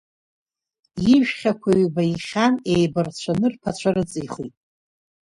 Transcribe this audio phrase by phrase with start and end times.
[1.13, 4.53] Ижәхьақәа ҩба ихьан, еибарцәаны рԥацәа рыҵихит.